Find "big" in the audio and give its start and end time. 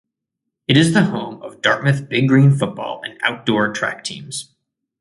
2.09-2.27